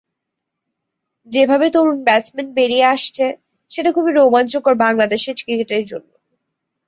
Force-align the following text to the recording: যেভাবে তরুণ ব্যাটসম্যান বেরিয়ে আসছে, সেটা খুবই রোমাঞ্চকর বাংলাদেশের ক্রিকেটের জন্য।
যেভাবে 1.27 1.67
তরুণ 1.73 1.97
ব্যাটসম্যান 2.03 2.47
বেরিয়ে 2.57 2.85
আসছে, 2.87 3.25
সেটা 3.71 3.89
খুবই 3.91 4.11
রোমাঞ্চকর 4.13 4.75
বাংলাদেশের 4.83 5.35
ক্রিকেটের 5.39 5.83
জন্য। 5.91 6.09